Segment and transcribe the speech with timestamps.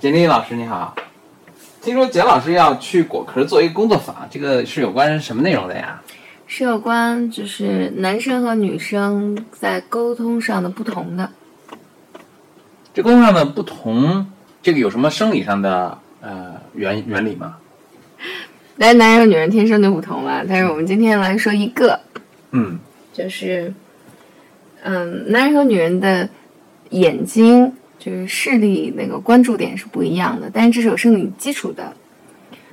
[0.00, 0.94] 简历老师你好，
[1.82, 6.00] 听说简老师要去果壳做一个工作坊，这个是有关什么内容的呀？
[6.46, 11.28] 是有关就是男生和女生在沟通上的不同的。
[12.94, 14.30] 这沟通上的不同，
[14.62, 17.56] 这个有什么生理上的呃原原理吗？
[18.78, 20.44] 但是男人和女人天生就不同嘛。
[20.48, 21.98] 但是我们今天来说一个，
[22.52, 22.78] 嗯，
[23.12, 23.74] 就是，
[24.80, 26.28] 嗯，男人和女人的
[26.90, 31.92] 眼睛就是视力那个关注点是不一样的，但是这是有生理基础的。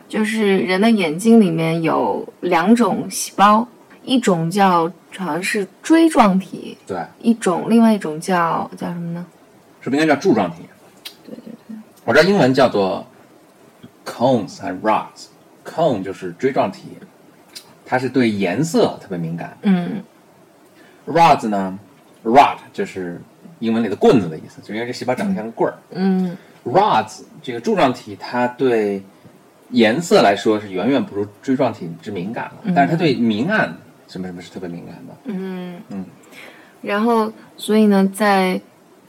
[0.07, 3.67] 就是人的眼睛里面有两种细胞，
[4.03, 4.83] 一种叫
[5.17, 9.25] 好像是锥状体，对，一种另外一种叫叫什么呢？
[9.81, 10.57] 是不是应该叫柱状体？
[11.25, 13.05] 对对对，我知道英文叫做
[14.05, 15.25] cones 还是 rods。
[15.65, 16.83] cone 就是锥状体，
[17.83, 19.57] 它是对颜色特别敏感。
[19.63, 20.03] 嗯
[21.07, 21.79] rods 呢
[22.23, 23.19] ，rod 就是
[23.59, 25.77] 英文里的棍子的意思，就因为这细胞长得像个棍儿。
[25.91, 29.01] 嗯 rods 这个柱状体，它对
[29.69, 35.15] 颜色来说是远远不如锥状体之敏感了，嗯但是它对明暗什么什么是特别敏感的。
[35.25, 36.05] 嗯嗯，
[36.81, 38.59] 然后所以呢，在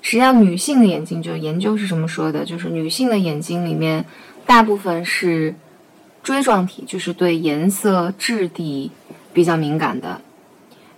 [0.03, 4.05] 实际上女性的眼睛，就研究是什么说的，就是女性的眼睛里面
[4.45, 5.55] 大部分是
[6.23, 8.91] 锥状体，就是对颜色、质地
[9.33, 10.21] 比较敏感的。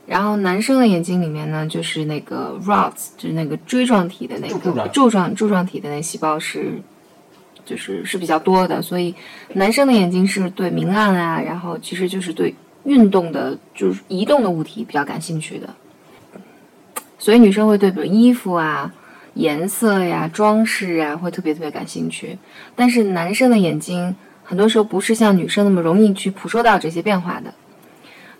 [0.09, 6.81] 然后男生的眼睛里面呢，就是那个 rods，就是那个锥状体的那个柱状柱状体的那细胞是，
[7.67, 9.14] 就是是比较多的，所以
[9.53, 15.69] 男生的眼睛是对明暗啊，然后其实就是对运动的，就是移动的物体比较感兴趣的。
[17.19, 18.91] 所以女生会对比如衣服啊、
[19.34, 22.39] 颜色呀、装饰啊，会特别特别感兴趣。
[22.75, 27.53] 但是男生的眼睛很多时候不是像女生那么容易去捕捉到这些变化的。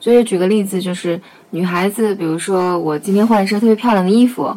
[0.01, 4.57] 所以举个例子，就是女孩子，比如说我今天换了一身特别漂亮的衣服，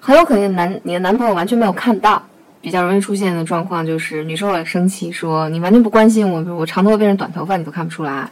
[0.00, 2.22] 很有可能男你的男朋友完全没有看到。
[2.62, 8.30] 比较容易出现的状况就是女生会生气，说你完全不关心我，比如我长头发变成短头发你都看不出来，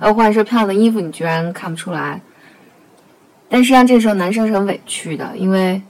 [0.00, 2.20] 呃，换一身漂亮的衣服你居然看不出来。
[3.48, 5.80] 但实际上这时候男生是很委屈的，因为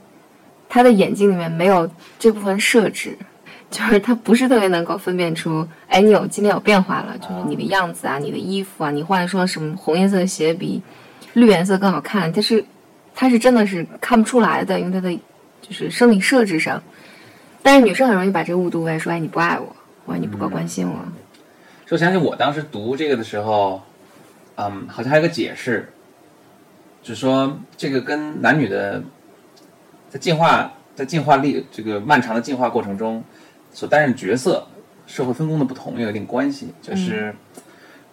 [0.69, 3.17] 他的眼睛里面没有这部分设置，
[3.71, 10.81] 就是他不是特别能够分辨出，哎，你有今天有变化了，就是你的样子啊，你的衣服啊，你换一双什么红颜色的鞋比
[11.33, 12.63] 绿颜色更好看，但是
[13.15, 15.09] 他是真的是看不出来的，因为他的
[15.61, 16.83] 就是生理设置上。
[17.63, 19.73] 但是女生很容易把这个误读为说，哎，你不爱我，
[20.05, 20.95] 或者你不够关心我。
[21.85, 23.81] 说想起我当时读这个的时候，
[24.55, 25.93] 嗯，好像还有个解释，
[27.01, 29.01] 就说这个跟男女的
[30.09, 33.23] 在进化在进化历这个漫长的进化过程中
[33.71, 34.65] 所担任角色、
[35.07, 36.73] 社会分工的不同有一定关系。
[36.81, 37.33] 就是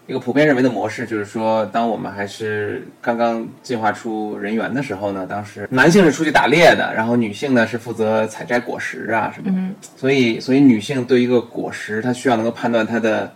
[0.06, 9.58] 一个普遍认为的模式，就是说，当我们还是刚刚进化出人猿的时候呢，当时男性是出去打猎的，然后女性呢是负责采摘果实啊什么的。
[9.58, 13.26] 嗯所以，所以女性对一个果实，她需要能够判断它的，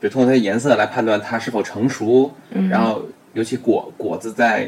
[0.00, 3.02] 比如通过它的颜色来判断它是否成熟，嗯然后
[3.34, 4.64] 尤其果果子在，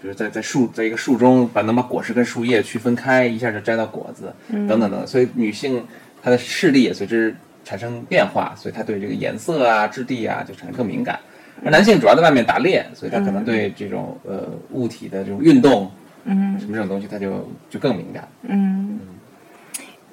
[0.00, 5.04] 比如在在树在一个树中，把能把果实跟树叶区分开，一下就摘到果子，嗯等等等。
[5.04, 5.84] 所以女性
[6.22, 11.18] 她的视力也随之产生变化，所以他对这个颜色啊、质地啊就产生更敏感。
[11.64, 15.90] 而男性主要在外面打猎，所以他可能对这种呃物体的这种运动
[16.24, 18.26] 嗯什么这种东西，他就就更敏感。
[18.42, 18.98] 嗯。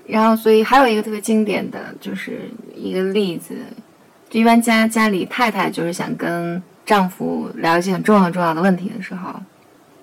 [0.05, 2.41] 然后，所以还有一个特别经典的就是
[2.75, 3.55] 一个例子，
[4.29, 9.33] 就一般家家里太太就是想跟丈夫聊一些很重要很重要的问题的时候，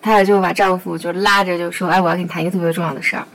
[0.03, 3.27] 太太就把丈夫就拉着就说：“哎，我要跟你谈一个特别重要的事儿。”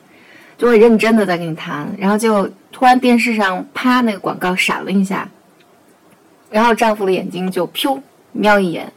[0.59, 5.27] 就会认真的在跟你谈，然后就突然电视上啪那个广告闪了一下，
[6.51, 7.97] 然后丈夫的眼睛就飘
[8.33, 8.91] 瞄一眼，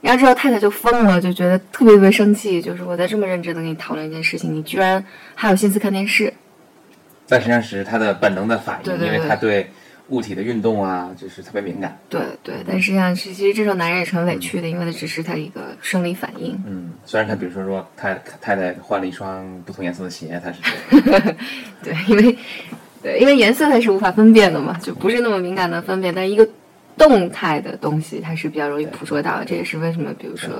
[0.00, 5.04] 然后之后太太就疯了，就觉得特别特别生气，就是我在这么认真的跟你讨论一件事情，你居然
[5.34, 6.32] 还有心思看电视。
[7.28, 9.68] 但实际上是他的本能的反应，对对对因为他对
[10.10, 11.98] 物体的运动啊，就是特别敏感。
[12.08, 16.60] 对对，但实际上，其实这时候男人也是很委屈的，因为他只是他一个生理反应。
[16.66, 20.60] 嗯，虽然他比如说说太太太换了一双不同颜色的鞋，他是
[21.82, 22.38] 对，因为
[23.02, 26.14] 对，因为颜色它是无法分辨的嘛，就不是那么敏感的分辨。
[26.14, 26.46] 但一个
[26.98, 29.44] 动态的东西，它是比较容易捕捉到的。
[29.44, 30.50] 这也是为什么，比如说，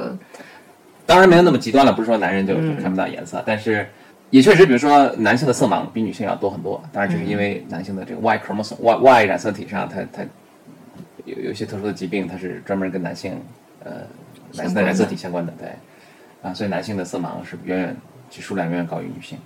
[1.04, 3.86] 当然没有那么极端了，不是说男人就嗯看不到颜色，但是
[4.30, 6.80] 也确实，比如说男性的色盲比女性要多很多。
[6.92, 10.22] 当然，这是因为男性的这个 Y chromosome Y Y 染色体上，它它
[11.24, 13.40] 有有一些特殊的疾病，它是专门跟男性
[13.84, 13.92] 呃
[14.54, 15.68] 男性的染色体相关的，对
[16.42, 17.96] 啊，所以男性的色盲是远远
[18.30, 19.36] 其数量远远高于女性。